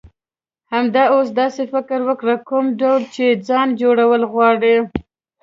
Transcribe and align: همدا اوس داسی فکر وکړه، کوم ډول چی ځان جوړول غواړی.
همدا 0.73 1.03
اوس 1.13 1.27
داسی 1.37 1.63
فکر 1.73 1.99
وکړه، 2.07 2.35
کوم 2.49 2.65
ډول 2.81 3.01
چی 3.13 3.27
ځان 3.47 3.67
جوړول 3.81 4.21
غواړی. 4.31 4.75